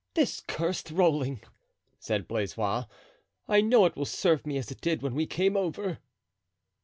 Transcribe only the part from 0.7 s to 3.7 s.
rolling!" said Blaisois. "I